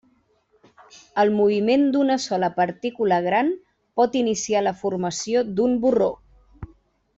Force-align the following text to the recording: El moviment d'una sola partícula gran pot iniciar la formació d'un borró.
El 1.23 1.33
moviment 1.39 1.83
d'una 1.95 2.15
sola 2.23 2.49
partícula 2.55 3.21
gran 3.27 3.53
pot 4.01 4.19
iniciar 4.23 4.67
la 4.71 4.75
formació 4.83 5.45
d'un 5.61 5.81
borró. 5.87 6.11